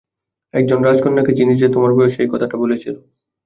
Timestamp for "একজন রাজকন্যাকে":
0.53-1.31